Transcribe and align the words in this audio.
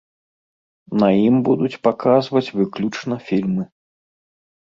На 1.01 1.09
ім 1.27 1.35
будуць 1.49 1.79
паказваць 1.87 2.43
выключна 2.61 3.15
фільмы. 3.29 3.63